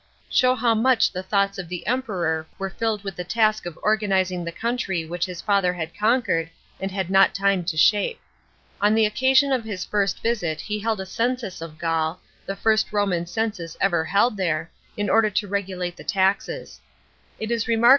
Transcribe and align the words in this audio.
show 0.29 0.55
how 0.55 0.73
much 0.73 1.11
the 1.11 1.21
thoughts 1.21 1.57
of 1.59 1.69
the 1.69 1.85
Emperor 1.85 2.47
were 2.57 2.69
filled 2.71 3.03
with 3.03 3.15
the 3.15 3.23
task 3.23 3.65
of 3.67 3.77
organizing 3.83 4.43
the 4.43 4.51
country 4.51 5.05
which 5.05 5.25
his 5.25 5.41
father 5.41 5.73
had 5.73 5.97
conquered 5.97 6.49
and 6.79 6.89
had 6.91 7.09
not 7.09 7.35
time 7.35 7.63
to 7.63 7.77
shape. 7.77 8.19
On 8.81 8.95
the 8.95 9.05
occasion 9.05 9.51
of 9.51 9.63
his 9.63 9.85
first 9.85 10.21
visit 10.23 10.61
he 10.61 10.79
held 10.79 10.99
a 10.99 11.05
census 11.05 11.61
of 11.61 11.77
Gaul, 11.77 12.19
the 12.45 12.55
first 12.55 12.91
Roman 12.91 13.25
census 13.27 13.77
ever 13.79 14.03
held 14.05 14.37
there, 14.37 14.71
in 14.97 15.09
order 15.09 15.29
to 15.29 15.47
regulate 15.47 15.95
the 15.97 16.03
taxes. 16.03 16.79
It 17.39 17.51
is 17.51 17.67
remark 17.67 17.79
27 17.81 17.81
B.O. 17.81 17.89